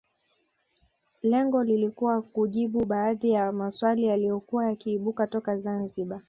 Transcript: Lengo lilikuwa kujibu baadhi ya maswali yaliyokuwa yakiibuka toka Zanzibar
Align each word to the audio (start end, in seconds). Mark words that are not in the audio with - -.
Lengo 1.21 1.63
lilikuwa 1.63 2.21
kujibu 2.21 2.85
baadhi 2.85 3.31
ya 3.31 3.51
maswali 3.51 4.05
yaliyokuwa 4.05 4.65
yakiibuka 4.65 5.27
toka 5.27 5.57
Zanzibar 5.57 6.19